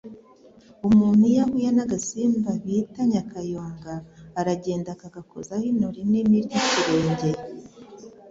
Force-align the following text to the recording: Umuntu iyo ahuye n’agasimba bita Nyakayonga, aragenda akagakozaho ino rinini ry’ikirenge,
Umuntu 0.87 1.21
iyo 1.31 1.41
ahuye 1.45 1.69
n’agasimba 1.75 2.49
bita 2.63 3.01
Nyakayonga, 3.11 3.93
aragenda 4.39 4.89
akagakozaho 4.95 5.63
ino 5.71 5.87
rinini 5.95 6.37
ry’ikirenge, 6.45 7.29